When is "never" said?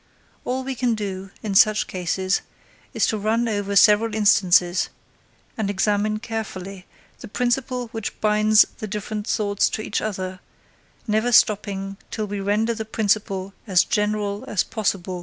11.07-11.31